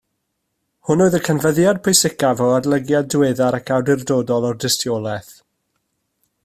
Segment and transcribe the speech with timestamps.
[0.89, 5.33] Hwn oedd y canfyddiad pwysicaf o adolygiad diweddar ac awdurdodol o'r dystiolaeth